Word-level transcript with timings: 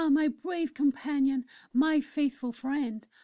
my 0.09 0.27
brave 0.27 0.73
companion! 0.73 1.45
My 1.73 2.01
faithful 2.01 2.51
friend! 2.53 3.05